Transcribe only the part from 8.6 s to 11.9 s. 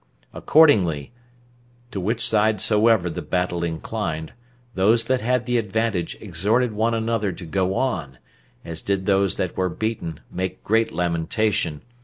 as did those that were beaten make great lamentation.